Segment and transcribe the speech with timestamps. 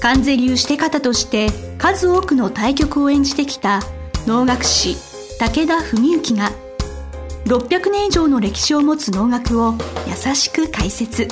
[0.00, 3.80] 関税流して方として数多くの対局を演じてきた
[4.26, 4.96] 能楽師
[5.38, 6.50] 武田文幸が
[7.46, 9.74] 600年以上の歴史を持つ能楽を
[10.06, 11.28] 優しく解説。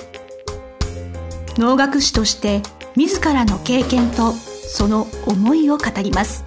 [1.57, 2.63] 能楽師として
[2.97, 6.45] 自らの経験とその思いを語ります。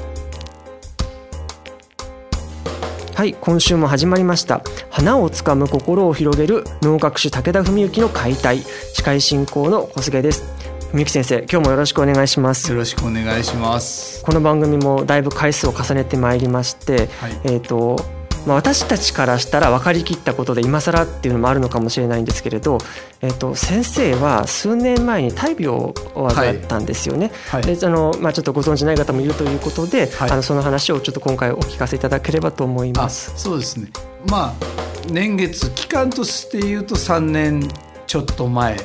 [3.13, 4.61] はい今週も始まりました。
[4.89, 8.59] 花をつかむ心を広げる能楽師武田文幸の解体
[8.93, 10.56] 司会進行の小菅です。
[10.93, 12.71] 文幸先生今日もよろしくお願いします。
[12.71, 14.23] よろしくお願いします。
[14.23, 17.97] この番組もだいぶ回数を重ねてまいりまして、はい、えっ、ー、と
[18.45, 22.77] まあ、私たちからしたら分かりきったことで今更っていうのもあるのかもしれないんですけれど、
[23.19, 25.93] えー、と先生は数年前に大病を
[26.33, 27.31] 患ったんですよね。
[27.49, 27.61] はい。
[27.63, 33.33] はい、であのまあ、ちょっとご存じない方もいるということで、はい、あのその話をちょっと今回お聞かせいただければと思います。
[33.35, 33.89] そうですね、
[34.29, 34.67] まあ、
[35.09, 37.67] 年月期間として言うと3年
[38.05, 38.77] ちょっと前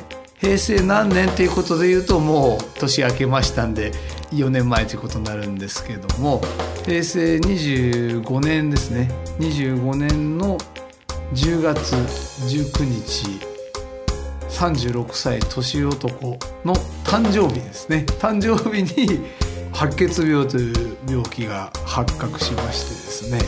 [0.43, 3.93] 平成何年ということで言うともう年明けましたんで
[4.31, 6.41] 4年前ということになるんですけども
[6.85, 9.09] 平成25年ですね。
[9.39, 10.57] 25年の
[11.33, 13.39] 10月19日
[14.49, 18.05] 36歳年男の誕生日ですね。
[18.19, 19.21] 誕生日に
[19.71, 23.39] 白血病という病気が発覚しましてですね。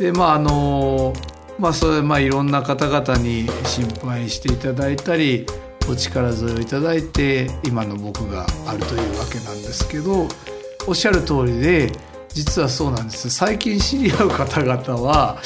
[0.00, 1.12] でまああの
[1.60, 5.46] まあそれまあいろんな方々に心配していただいたり
[5.90, 10.28] お力添えをいただいて今の僕があるというわけなんですけど
[10.86, 11.92] おっしゃる通りで
[12.34, 13.30] 実はそうなんです。
[13.30, 15.38] 最近知り合う方々は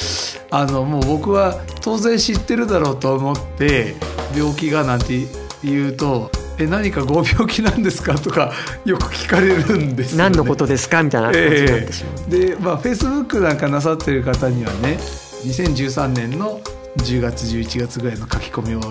[0.51, 3.95] あのもう僕は当然知ってるだろうと思って
[4.35, 5.25] 病気がなんて
[5.63, 6.29] 言うと
[6.59, 8.53] え何かご病気なんですかとか
[8.85, 14.99] よく聞かれるんです、ね、何のことですかみたいな感じになってしまう、えー、でまあフェイスブックなんかなさってる方にはね
[15.45, 16.61] 2013年の
[16.97, 18.81] 10月11月ぐらいの書き込みを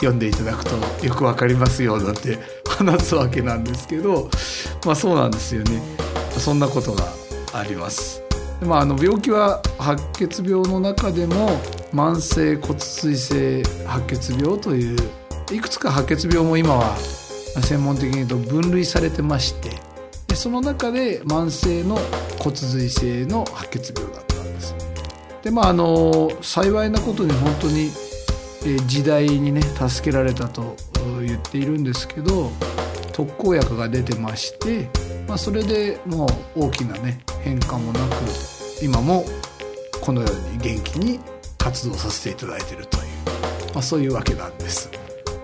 [0.00, 4.30] 読んでいただくとよくわかりますよなんて話すわけなんですけど
[4.84, 5.80] まあそうなんですよね
[6.38, 7.04] そんなことが
[7.52, 8.22] あります。
[8.62, 11.48] まあ、あの病気は白血病の中でも
[11.94, 14.98] 慢性骨髄性白血病という
[15.50, 16.96] いくつか白血病も今は
[17.62, 19.70] 専門的に言うと分類されてまして
[20.28, 21.98] でその中で慢性の
[22.38, 24.74] 骨髄性の白血病だったんです。
[25.42, 27.90] でまああの幸いなことに本当に
[28.86, 30.76] 時代にね助けられたと
[31.20, 32.50] 言っているんですけど
[33.12, 34.88] 特効薬が出てまして、
[35.26, 36.26] まあ、それでも
[36.56, 38.14] う大きなね変化もなく
[38.82, 39.24] 今も
[40.00, 41.20] このように元気に
[41.58, 43.04] 活動させていただいているという、
[43.74, 44.90] まあ、そういうわけなんです。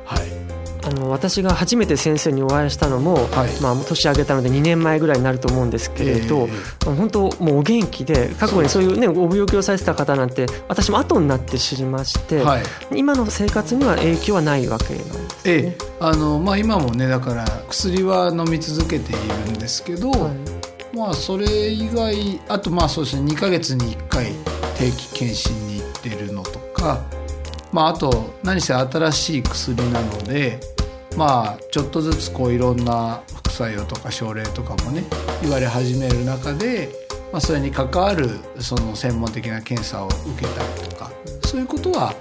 [0.04, 0.45] はい
[0.86, 12.62] あの私が初めて先生にお会いしたのも、はい、まあ、年明けたので2年前ぐらいになると思うんですけれど、えー、本当もうお元気で過去にそういうねご病気をされてた方なんて私も後になって知りまして、はい、
[12.94, 15.26] 今の生活には影響はないわけなんですね。
[15.44, 19.16] えー、あのまあ、今もねだから薬は飲み続けてい
[19.46, 24.26] るんですけど、はい、まあそれ以外あとまあそうですね2か月に1回
[24.78, 27.02] 定期検診に行ってるのとか。
[27.72, 30.60] まあ、あと何せ新しい薬なので
[31.16, 35.04] まあちょっとずつこういろんな副作用とか症例とかもね
[35.42, 36.90] 言われ始める中で、
[37.32, 38.28] まあ、それに関わる
[38.58, 41.10] その専門的な検査を受けたりとか
[41.44, 42.14] そういうことは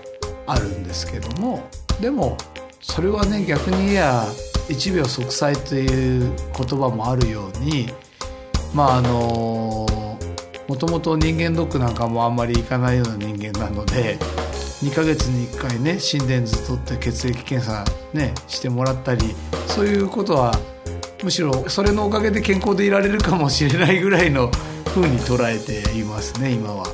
[0.48, 1.68] あるんですけども
[2.00, 2.38] でも
[2.82, 4.26] それはね逆に言えば
[4.70, 7.90] 1秒息災という言葉もあるように
[8.74, 9.86] まああの
[10.68, 14.18] もともと人間ドックなんかもあんまり行かないような人間なので
[14.86, 19.36] 2ヶ月に1回ね心電図取って血液検査ねしてもらったり
[19.68, 20.54] そういうことは
[21.24, 24.52] むしろそれのおかげで健康でいられるかもしれないぐらいの
[24.94, 26.86] ふうに捉えていますね今は。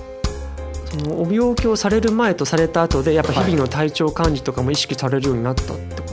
[1.09, 6.07] お病気をされる前とされた後でやっぱ日々の体調管理とかも意識されるようになったってこ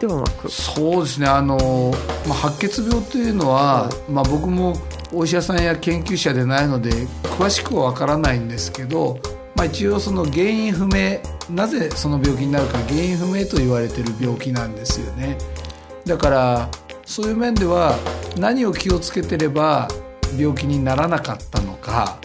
[0.00, 1.92] ではなく、そうですねあの、
[2.26, 4.76] まあ、白血病というのは、はい、まあ、僕も
[5.12, 6.90] お医者さんや研究者でないので
[7.22, 9.20] 詳しくは分からないんですけど
[9.56, 11.18] まあ、一応その原因不明
[11.50, 15.38] なぜその病気になるか原因不明と言われてる病気なんですよね。
[16.04, 16.70] だから
[17.04, 17.96] そういう面では
[18.36, 19.88] 何を気をつけてれば
[20.38, 22.18] 病気にならなかったのか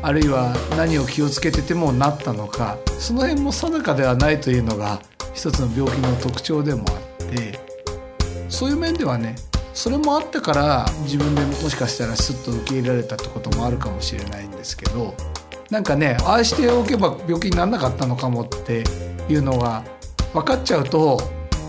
[0.00, 5.00] あるいは何を気をつけててもなったのかその辺も定かではないというのが
[5.34, 7.58] 一つの病気の特徴でもあって
[8.48, 9.34] そういう面ではね
[9.74, 15.14] それもあったから自分でもしかしたらスッと受け入れられたってこともあるかもしれないんですけど
[15.70, 18.84] なんかねああしておけば病気にならなかったのかもって
[19.28, 19.84] いうのが
[20.32, 21.20] 分かっちゃうと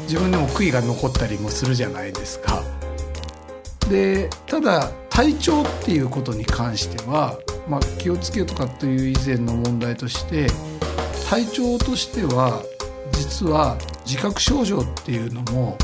[0.04, 2.64] 自分でも悔いが残ったりもするじゃないですか。
[3.90, 7.38] でただ体調っていうことに関しては、
[7.68, 10.48] まあ、気をつけとかという以前の問題として
[11.30, 12.64] 体調としては
[13.12, 15.78] 実は自覚症状っていうのも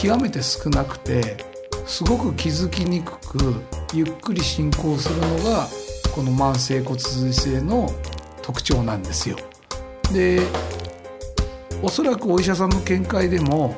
[0.00, 1.44] 極めて少なくて
[1.86, 3.54] すごく気づきにくく
[3.94, 5.66] ゆっくり進行するのが
[6.18, 7.88] この慢性骨髄性の
[8.42, 9.36] 特徴なんですよ。
[10.12, 10.40] で
[11.80, 13.76] おそらくお医者さんの見解でも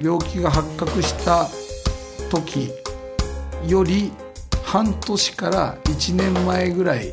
[0.00, 1.48] 病気が発覚した
[2.30, 2.70] 時
[3.66, 4.12] より
[4.62, 7.12] 半年から1年前ぐらい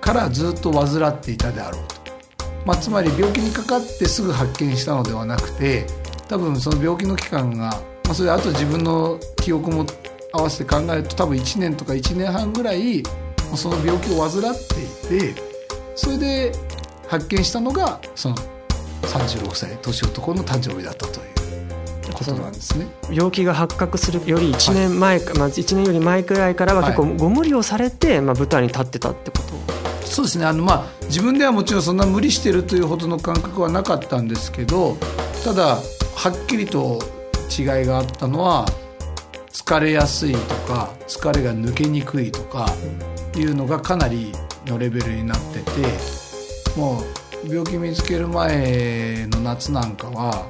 [0.00, 1.96] からずっと患っていたであろうと、
[2.64, 5.84] まあ、つまり病気にかかってすぐ発見したのではなくて
[6.26, 9.84] 多分その病気の期間が、まあ、それあと自分の記憶も
[10.32, 13.02] 合わせて考えると多分1年とか1年半ぐらい
[13.54, 14.54] その病気を患っ
[15.08, 15.42] ていて
[15.94, 16.52] それで
[17.06, 18.36] 発見したのがその
[19.02, 21.28] 36歳年男の誕生日だったという。
[22.12, 22.86] ことなんですね。
[23.10, 30.06] 病気が発覚するより1年前、はい、まあ、1年より前くらいからは結構ご無理をされて、まあ、舞台に立ってたってこと？
[30.06, 30.46] そうですね。
[30.46, 34.96] あの、まあ、自分ではもちろんそんな無理してるというほどの感覚はなかったんですけど
[35.44, 35.80] ただは
[36.30, 36.98] っきりと
[37.56, 38.66] 違いがあったのは
[39.58, 40.38] 疲れやすいと
[40.72, 42.66] か疲れが抜けにくいとか
[43.36, 44.32] いうのがかなり
[44.66, 47.02] のレベルになってても
[47.44, 50.46] う病気見つける前の夏なんかは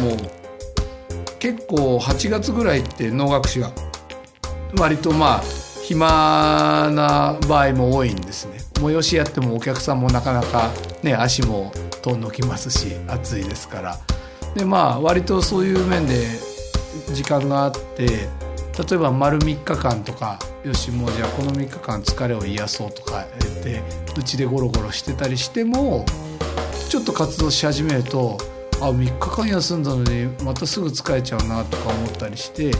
[0.00, 3.72] もう結構8月ぐらいって能楽師が
[4.78, 5.42] 割とまあ
[5.82, 8.58] 暇な場合も多いんですね。
[8.74, 10.70] 催しやってもお客さんもなかなか
[11.02, 11.72] ね足も
[12.02, 13.98] 遠のきますし暑いですから。
[14.54, 16.45] でまあ割とそういう面で
[17.12, 23.82] 時間があって例えば丸3日間とかよしもうじゃあこの3日間疲れを癒そうとか言って
[24.18, 26.04] うちでゴロゴロしてたりしても
[26.88, 28.36] ちょっと活動し始めると
[28.80, 32.72] あ3日間休んだのにまたすぐ疲れちゃうなとか思ったりして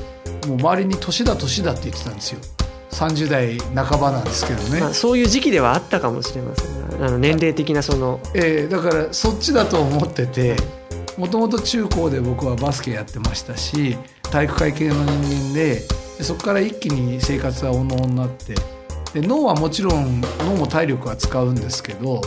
[0.47, 2.41] もう周りに年だ年だって言ってたんですよ。
[2.91, 10.57] 30代半ばなんですけどね、まあ、そういう時期ではあったかもしれません、ね、あの年齢的なそのえー、だからそっちだと思ってて
[11.17, 15.81] もともと中高で僕はバスケやってましたし体育会系の人間で
[16.21, 18.55] そこから一気に生活はおのおになって
[19.15, 22.21] で脳はもちろん脳も体力は使うんですけど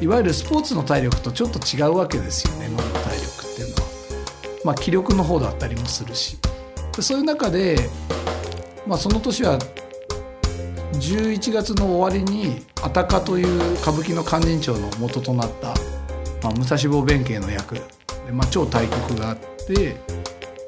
[0.00, 3.88] いわゆるスポーツの体力とちょっと違うわけですよね脳の体力っていうのは。
[4.64, 6.38] まあ、気力の方だったりもするし
[6.94, 7.76] でそういう中で、
[8.86, 9.58] まあ、その年は
[10.92, 15.68] 11月の終わりに「あたか」という歌舞伎の勧進帳の元となった、
[16.42, 17.80] まあ、武蔵坊弁慶の役、
[18.32, 19.96] まあ、超大曲があって、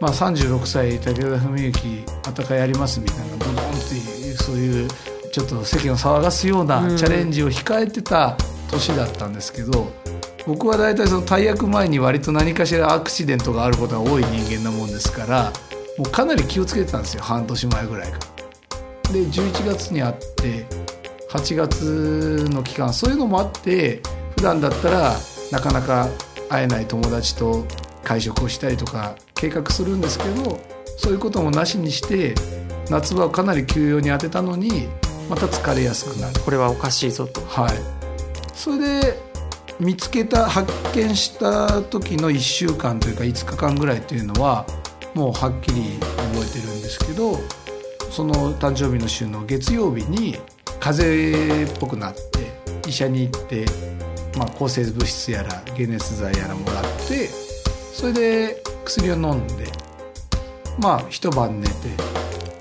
[0.01, 3.59] まあ、36歳武田文幸あたかやりますみたいなドドンっ
[3.89, 4.89] ていうそういう
[5.33, 8.37] ちょっと世間を騒がすようなチャレンジを控えてた
[8.71, 9.93] 年だったんですけど
[10.47, 15.53] 僕は大体その大役前に割と何かしらアクシデントがあることが多い人間なもんですから
[15.99, 19.13] もうかなり気をつけてたんですよ半年前ぐらいから。
[19.13, 20.67] で11月に会って
[21.31, 24.01] 8月の期間そういうのもあって
[24.37, 25.15] 普段だったら
[25.51, 26.09] なかなか
[26.51, 27.65] 会えない友達と
[28.05, 30.61] 会食をしたりとか計画するんですけど
[30.99, 32.35] そういうこともなしにして
[32.91, 34.89] 夏場をかなり休養に当てたのに
[35.29, 36.41] また疲れやすくなる。
[36.41, 37.41] これはおかしいぞと。
[37.43, 37.79] はい。
[38.53, 39.31] それで
[39.79, 44.67] 見つけた発見した時の1週間というか5日間ぐらいというのは
[45.15, 45.99] もうはっきり
[46.35, 47.39] 覚えてるんですけど
[48.11, 50.37] その誕生日の週の月曜日に
[50.81, 52.21] 風邪っぽくなって
[52.89, 53.65] 医者に行って、
[54.37, 57.29] まあ、抗生物質やら解熱剤やらもらって
[57.93, 59.67] それで薬を飲んで
[60.81, 61.75] まあ一晩寝て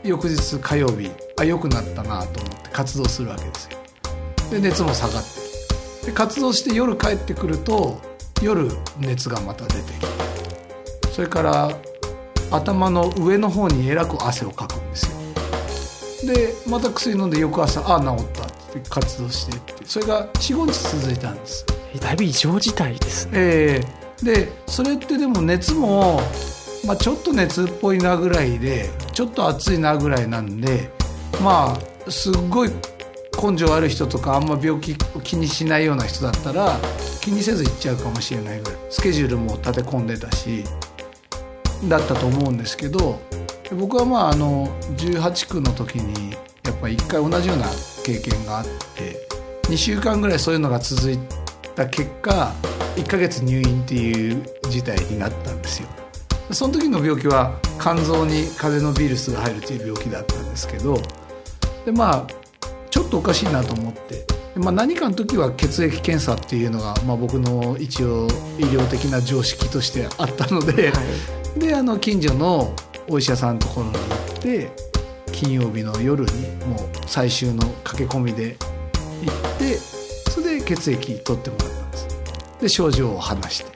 [0.03, 3.79] 翌日火曜日あ良くなったなと思って活動するわけですよ。
[4.49, 8.01] で熱も下がってで活動して夜帰ってくると
[8.41, 10.07] 夜熱がまた出てきて
[11.11, 11.71] それから
[12.51, 18.48] 頭の上の方にえらく汗をかくんですよでまた薬飲んで翌朝あ治った
[18.89, 21.65] 活動してってそれが45日続いたんです。
[21.99, 23.31] だいぶ異常事態ですね。
[23.35, 24.21] ええ。
[24.21, 26.21] ー、でそれってでも熱も、
[26.85, 30.89] まあ、ちょっと熱っぽいなぐらいでちょっと暑いなぐらいなんで
[31.43, 32.71] まあすっごい
[33.41, 36.77] 根性ある人とかあんま病気を気にしないような人だったら
[37.21, 38.75] 気にせず行っちゃうかもしれないぐらい。
[38.89, 40.63] スケジュールも立て込んでたし
[41.87, 43.19] だったと思うんですけど
[43.77, 46.31] 僕はまああの18区の時に
[46.65, 47.65] やっぱり一回同じような
[48.03, 48.65] 経験があっ
[48.95, 49.27] て
[49.63, 51.19] 2週間ぐらいそういうのが続い
[51.75, 52.53] た結果
[52.95, 55.87] 1ヶ月入院っていう事態になったんですよ。
[56.51, 60.99] その時の病気は肝臓に風邪のウイルスが入るという病気だったんですけど
[61.85, 62.27] でまあ
[62.89, 64.25] ちょっとおかしいなと思って、
[64.55, 68.25] まあ、何かの時は血液検査っていうのが、まあ、僕の一応
[68.57, 71.01] 医療的な常識としてあったので、は
[71.55, 72.73] い、であの近所の
[73.07, 74.88] お医者さんのところに行って
[75.39, 76.31] 金曜日の夜に
[76.65, 78.57] もう最終の駆け込みで
[79.21, 82.07] 行ってそれで血液取ってもらったんです。
[82.59, 83.71] で症状を話して。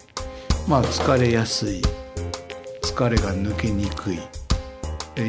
[0.67, 1.81] まあ疲れやすい。
[2.81, 4.19] 疲れが抜けにくい。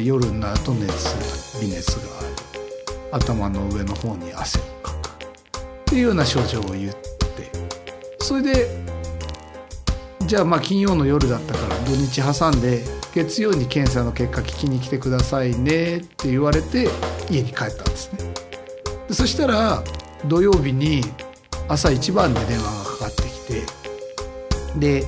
[0.05, 2.27] 夜になると熱微熱がある。
[3.13, 4.95] 頭の上の方に汗をかく。
[4.95, 4.99] っ
[5.85, 7.49] ていうような症状を言って。
[8.19, 8.67] それで
[10.25, 12.83] じゃあまあ金曜の夜だったから土日挟んで
[13.15, 16.89] 月曜に検査の結果聞きに来てくださいねって言われて
[17.31, 18.19] 家に帰ったんですね。
[19.09, 19.81] そしたら
[20.25, 21.01] 土曜日に
[21.69, 23.63] 朝一番で電話がかかってきて
[24.77, 25.07] で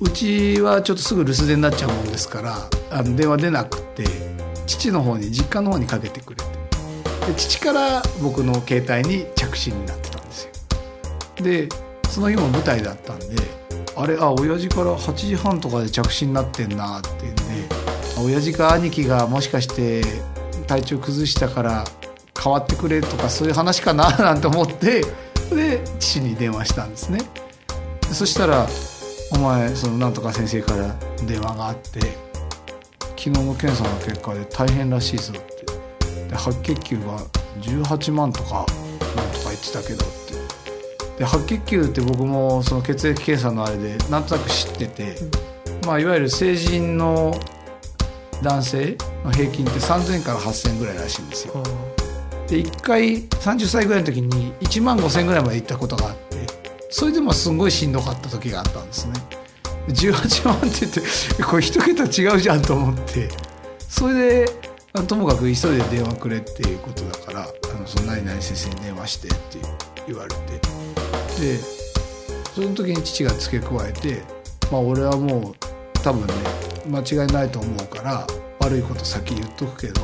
[0.00, 2.56] うちはちょっとすぐ留守電になっちゃうもんですから
[2.90, 4.04] あの電話出なくて
[4.66, 6.44] 父の方に実家の方にかけてくれて
[7.26, 10.50] で父から僕の携帯に着信になってたんですよ。
[11.42, 11.68] で
[12.08, 13.26] その日も舞台だったんで
[13.96, 17.42] あれあ親父から8時半とかで着信になってんなって言うんで
[18.24, 20.02] 親父か兄貴がもしかして
[20.66, 21.84] 体調崩したから
[22.38, 25.02] 変わってくれとかそういう話かななんて思って
[25.50, 27.20] で父に電話したんですね。
[28.12, 28.66] そしたら
[29.32, 30.94] 「お前そのなんとか先生から
[31.26, 32.00] 電話があって
[33.00, 35.56] 昨日の検査の結果で大変らしいぞ」って。
[36.28, 37.18] で白血球が
[37.60, 38.72] 18万とかなんと
[39.40, 40.04] か言ってたけど
[41.18, 45.16] で白血球って僕もその血液検査のあれでなんとなく知ってて、
[45.86, 47.34] まあ、いわゆる成人の
[48.42, 51.62] 男性の平均って3000から8000ぐらいらしいんですよ。
[52.48, 56.46] で1回30歳ぐらいの時に1万5000ぐらいまで行ったことがあって
[56.90, 59.14] それでもすごいしんどかった時があったんですね。
[59.88, 63.28] 18万って言ってこれ一桁違うじゃんと思って
[63.88, 64.46] それで
[65.02, 69.58] ともかく急いで電話くれっていうことだからあのその何々先生に電話してって
[70.06, 70.36] 言われて。
[71.40, 71.58] で
[72.54, 74.22] その時に父が付け加えて
[74.72, 75.54] まあ俺はもう
[76.02, 76.32] 多分ね
[76.88, 78.26] 間違いないと思うから
[78.60, 80.00] 悪いこと先言っとくけど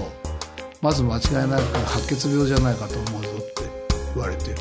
[0.83, 3.63] まず間違いなく白血病じゃないかと思うぞって
[4.15, 4.55] 言われて。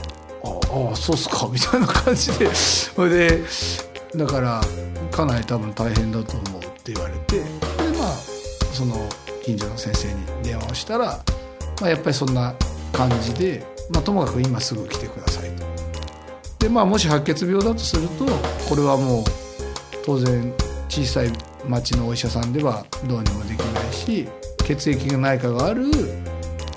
[0.44, 1.50] ああそうっすか。
[1.52, 2.56] みたいな感じで。
[2.56, 3.44] それで
[4.16, 4.62] だから
[5.12, 7.40] かなり多分大変だと思うって言われて。
[7.40, 7.44] で
[7.98, 8.14] まあ
[8.72, 8.96] その
[9.44, 11.24] 近所の先生に電話をしたら、
[11.80, 12.54] まあ、やっぱりそんな
[12.94, 15.64] 感じで、まあ、ともかく今すぐ来てくださいと。
[16.60, 18.26] でまあもし白血病だとすると
[18.70, 19.24] これはもう
[20.06, 20.54] 当然
[20.90, 21.32] 小さい
[21.68, 24.28] 町のお医者さんではどうにもできないし
[24.64, 25.90] 血液内科がある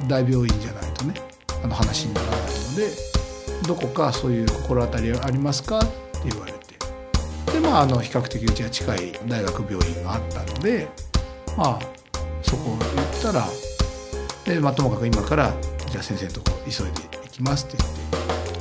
[0.09, 1.15] 大病院じゃないとね
[1.63, 3.15] あの話にならないので。
[3.67, 5.89] どこかそういう心当たりはありますか?」って
[6.31, 6.59] 言われて
[7.53, 10.89] でまああの比較的うちは近い大学病院があったので
[11.57, 12.04] まあ
[12.45, 13.47] そこを言ったら
[14.45, 15.53] で、まあ、ともかく今から
[15.91, 17.87] じゃあ先生のとこ急いで行きますって言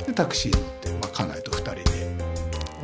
[0.00, 1.80] ってでタクシー乗って、まあ、家内と2人で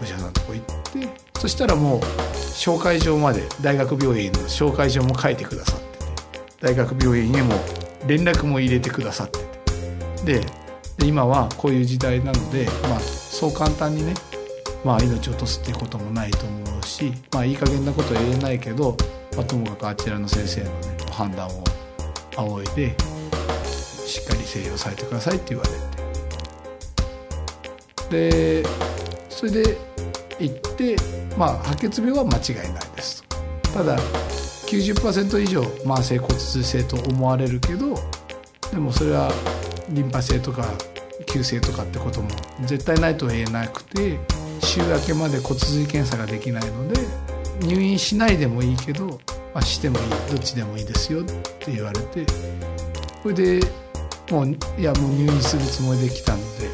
[0.01, 1.09] お医者さんのとこ行って
[1.41, 5.87] そしたらもう紹介状まで大学病院の紹介状も書いてくださって
[6.61, 7.55] 大学病院へも
[8.07, 9.39] 連絡も入れてくださって
[10.25, 10.61] てで
[11.01, 14.13] で今はこういう時代なので、まあ、そう簡単にね、
[14.85, 18.97] まあ、命を落とすっていうこともないと思うし、まあ、いい加減なことは言えないけど、
[19.41, 20.73] まあ、ともかくあちらの先生の、ね、
[21.11, 21.65] 判断を
[22.37, 22.95] 仰いで
[23.65, 25.71] しっかり静養されてくださいって言われ
[28.11, 28.63] て。
[28.63, 28.69] で
[29.31, 29.79] それで
[30.39, 30.97] 行って
[31.39, 33.25] まあ白血病は間違いないです。
[33.73, 33.99] ただ
[34.67, 37.95] 90%以上慢性骨髄性と思われるけど
[38.71, 39.33] でもそれは
[39.89, 40.67] リンパ性とか
[41.27, 42.29] 急性とかってことも
[42.67, 44.19] 絶対ないとは言えなくて
[44.61, 47.01] 週明けまで骨髄検査ができないので
[47.61, 49.21] 入院しないでもいいけど、
[49.55, 52.25] まあ、してもいいどっちでもいいですよって言われて
[53.23, 53.61] それで
[54.31, 56.69] もういやもう入院するつもりで来たので、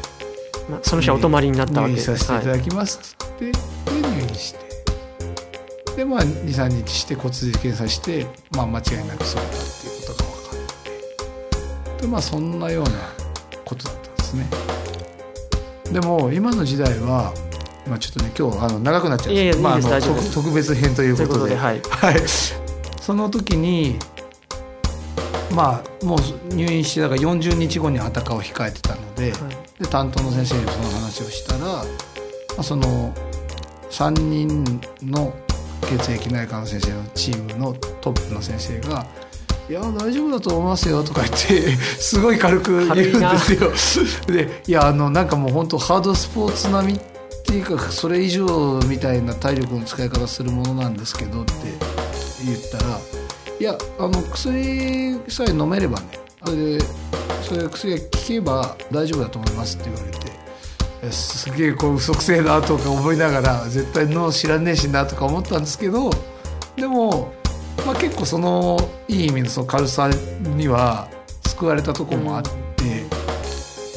[0.69, 1.95] まあ、その日はお泊まりになったわけ。
[1.95, 4.67] です入院させていただきますって言って、で入院して。
[5.95, 10.55] でまあ23日して骨髄検査して、まあ、間違いなくそうだっていうことが分か
[11.93, 12.01] って。
[12.03, 12.89] でまあそんなような
[13.65, 14.45] ことだったんですね。
[15.91, 17.33] でも今の時代は
[17.87, 19.79] まあちょっとね今日あの長くなっちゃうんですけど、まあ、
[20.31, 22.21] 特別編ということではい、はい、
[23.07, 23.97] その時に
[25.55, 31.83] まあもう入院してだから40日後にあたかを控えてたのではい、で担当の先生にその話をしたら、ま
[32.57, 33.13] あ、その
[33.91, 35.33] 3人の
[35.83, 39.05] 血液内科の先生のチームのトップの先生が
[39.69, 43.71] いや大丈夫だと思いますよ」とか言って すごい軽く言うんですよ。
[44.27, 47.01] でいやあのなんかもう本当ハードスポーツ並みっ
[47.45, 51.53] ていうかそれ以上みたいな体力の使い方するものなんですけどって
[52.47, 52.99] 言ったら
[53.59, 56.07] いやあの薬さえ飲めればね
[56.43, 56.79] それで
[57.41, 66.09] それ薬が効けば大丈夫だと思いますって言われてすげえこう嘘くせえなとか思いながら絶対脳知らねえしなとか思ったんですけど
[66.75, 67.33] でも、
[67.85, 68.77] まあ、結構その
[69.07, 70.09] いい意味のその軽さ
[70.55, 71.09] には
[71.47, 73.03] 救われたとこもあって、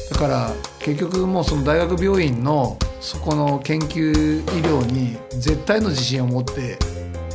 [0.09, 6.79] だから結局もうその大学病院のそこの研究医療に絶対の自信を持って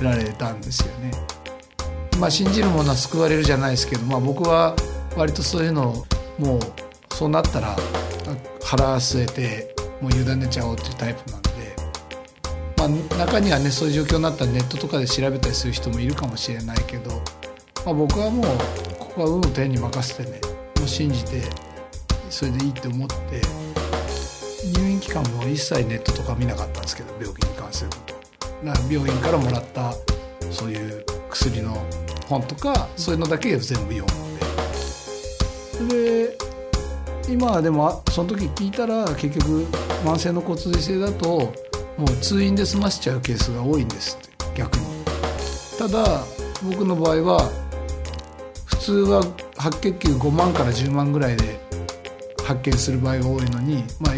[0.04, 1.10] られたんですよね。
[2.18, 4.74] まあ、信じるものは救われるじゃないですけど、まあ、僕は
[5.16, 6.06] 割とそういうのを
[6.38, 6.60] もう
[7.14, 7.76] そうなったら
[8.62, 11.48] 腹据えてもう委ねちゃおうっていうタイプなんで、
[12.76, 17.10] まあ、中にはねそういう状況になったらネットとかで調べたりする人もいるかもしれないけど、
[17.84, 18.46] まあ、僕はもう
[18.98, 20.40] ここは運を天に任せてね
[20.78, 21.42] もう信じて
[22.30, 23.16] それでいいって思って
[24.78, 28.15] 入院期間も一切ネットとか見なかったんですけど病気に関すること
[28.90, 29.92] 病院からもらった
[30.50, 31.76] そういう薬の
[32.28, 35.94] 本とかそういうのだけ全部読んで。
[35.94, 36.38] で
[37.28, 39.66] 今はでもその時聞いたら結局
[40.04, 41.52] 慢性の骨髄性だと
[41.98, 44.86] もう通院で済ませちゃうケースが多いんですって逆に。
[45.78, 46.24] ただ
[46.62, 47.50] 僕の場合は
[48.64, 49.22] 普通は
[49.56, 51.58] 白血球5万から10万ぐらいで
[52.44, 54.14] 発見する場合が多いのに、まあ、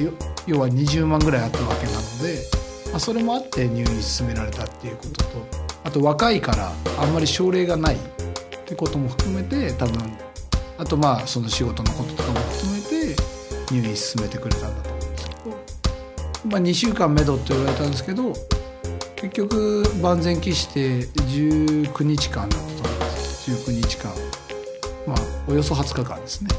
[0.47, 2.58] 要は20万ぐらいあったわけなので、
[2.91, 5.47] まあ、それもあって入院進められたっていうことと
[5.85, 7.99] あと若いからあんまり症例がないっ
[8.67, 10.19] てことも含めて多分
[10.79, 13.17] あとまあその仕事のこととかも含めて
[13.71, 15.51] 入院進めてくれたんだと思うんですけど、
[16.51, 18.33] まあ、2週間めどって言われたんですけど
[19.17, 24.13] 結局万全期して19日間だったと思います19日間。
[25.07, 25.19] まあ
[25.49, 26.51] およそ20日間ですね。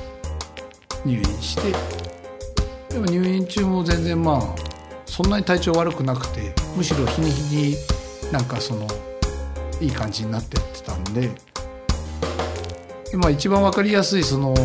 [1.05, 1.73] 入院して。
[2.89, 4.68] でも入院中も全然まあ
[5.19, 7.75] そんなに体調悪くなくてむしろ日に日に
[8.31, 8.87] なんかその
[9.81, 11.29] いい感じになってってたんで
[13.13, 14.55] 今一番分かりやすいその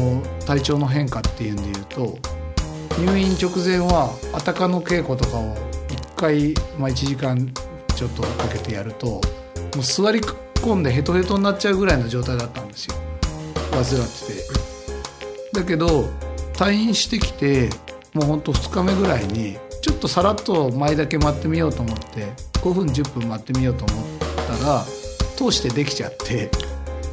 [0.46, 2.18] 体調の変化っていうんでいうと
[3.00, 5.56] 入院直前はあたかの稽古とかを
[5.88, 7.52] 1回、まあ、1時間
[7.96, 9.20] ちょっとかけてやるとも
[9.80, 12.94] う座り込んでヘトヘトになっちゃうぐらいの状態だったんですよ
[13.72, 14.00] 患ってて。
[15.52, 16.08] だけど
[16.52, 17.70] 退院してきて
[18.14, 24.06] もうほんと2日目ぐらいにちょっとさらっと前だけ待ってみようと思って5分10分待ってみようと思っ
[24.58, 24.84] たら
[25.36, 26.50] 通してできちゃって。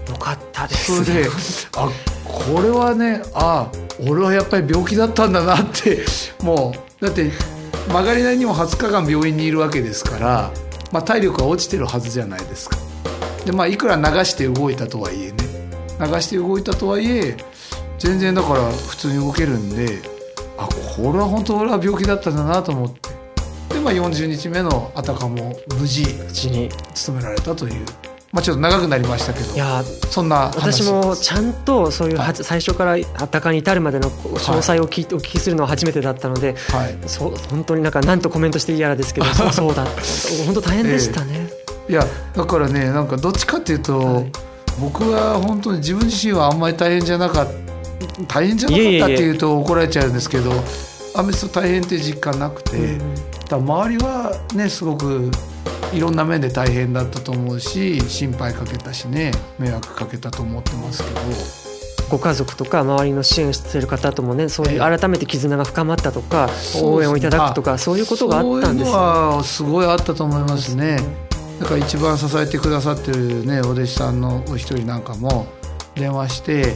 [0.09, 1.03] よかったです。
[1.03, 1.29] それで
[1.77, 1.89] あ
[2.25, 3.71] これはねあ
[4.07, 6.03] 俺はやっぱり病気だったんだなって
[6.43, 7.31] もうだって
[7.87, 10.51] 曲がりなりにも20日間病院にいるわけですから、
[10.91, 12.77] まあ、体力は落ちてるはずじゃないですか。
[13.45, 15.37] でまあいくら流して動いたとはいえね。
[15.99, 17.37] 流して動いたとはいえ
[17.97, 19.99] 全然だから普通に動けるんで
[20.63, 23.09] あこれは本当俺は病気だったんだなと思って。
[23.73, 26.03] で、まあ、40日目のあたかも無事
[26.49, 27.85] に務められたという。
[28.31, 39.85] まあ、ちょっと長くなりましたけどいやそんな私もちゃんとそういうは、はい、最初からあったかに至るまでの詳細を聞、はい、お聞きするのは初めてだったので、はい、そう本当になんか何とコメントしていいやらですけどそう そうだ。
[40.45, 41.49] 本当大変でしたね、
[41.87, 44.31] えー、いやだからねなんかどっちかっていうと、はい、
[44.79, 47.70] 僕は本当に自分自身はあんまり大変じゃなかった
[48.27, 50.51] 大変じゃなかったっていうと怒られちゃうんですけど
[51.15, 53.15] あんまり大変って実感なくて、うん、
[53.49, 55.29] だ周りはねすごく
[55.93, 61.71] いろんな面で大変だったと思うし心配かけたしね迷惑かけたと思ってますけど。
[62.09, 66.49] ご家族とか周りの支援している方ともねそういう改めて絆が深まったとか、
[66.83, 70.99] 応援をいただくとかそういうことがあったんですよ、ね、すごいあったと思いますね。
[71.61, 75.47] だから一番支えてくださってるねお弟子さんのお一人なんかも
[75.95, 76.75] 電話して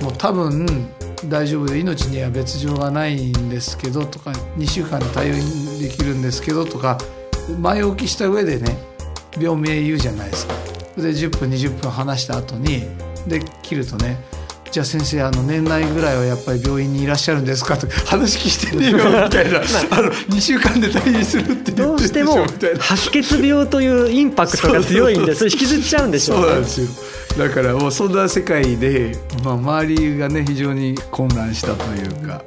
[0.00, 0.66] もう多分
[1.26, 5.34] 大丈夫で命には別状がないんですけどとか2週間で対応
[5.78, 6.98] できるんですけどとか
[7.60, 8.76] 前置きした上でね
[9.38, 10.54] 病名言うじゃないですか。
[10.96, 12.82] で10分20分話した後に
[13.26, 14.18] で切るとね
[14.70, 19.60] じゃあ先生あの年内ぐらいはやっぱり病院にいらっしゃるんですかと話聞いてねえよみたいな。
[19.90, 22.46] あの2週間で退院するってどうしても
[22.80, 26.86] 白血病というインパクトが強いんでそれ引きずっちゃうんでしょう、ね、そうなんですよ
[27.38, 32.42] だからもうそんな世界で、まあ、周りがね非常に混乱したというか。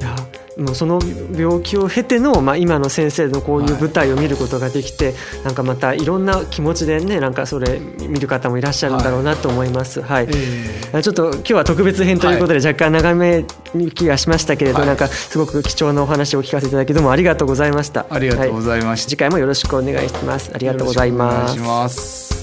[0.00, 0.14] いや
[0.58, 0.98] もうその
[1.34, 10.00] 病気を経ての、まあ、今の先生のこういう舞台を見ることができて、はい、なんかまたいろんな気持ちでねなんかそれ見る方もいらっしゃるんだろうなと思います。
[10.00, 13.44] はい、はいえー、ちょっと今日は特別編ということで、若干長め
[13.74, 18.06] に気がしましたけれど、はい、なんかすごく貴重なお話を聞かせていただきどうもありがとうございました。
[18.10, 19.10] ありがとうございました。
[19.10, 20.50] 次回もよろしくお願いします。
[20.54, 22.35] ありがとうございます。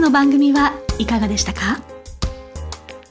[0.00, 1.80] の番組はいかがでしたか？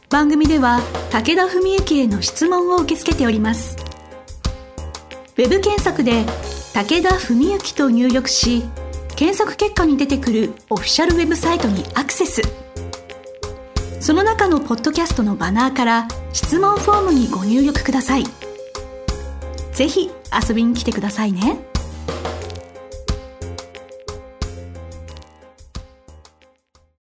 [0.09, 3.77] 番組では武田文幸への質問を受け付けております。
[5.37, 6.25] ウェブ検索で
[6.73, 8.63] 武田文幸と入力し
[9.15, 12.41] 検索結果に出てくるオフィシャルウェブサイトにアクセス。
[13.99, 18.25] その中のポッドキャストのバナーから質問フォームにご入力ください。
[19.73, 20.09] ぜひ
[20.47, 21.59] 遊びに来てくださいね。